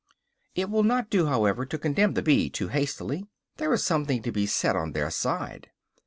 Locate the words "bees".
2.23-2.53